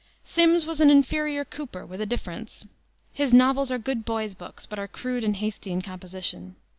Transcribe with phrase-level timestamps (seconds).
[0.23, 2.65] Simms was an inferior Cooper, with a difference.
[3.13, 6.55] His novels are good boys' books, but are crude and hasty in composition.